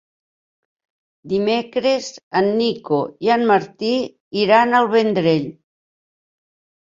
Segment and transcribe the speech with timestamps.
[1.33, 2.07] Dimecres
[2.39, 3.91] en Nico i en Martí
[4.45, 5.47] iran al Vendrell.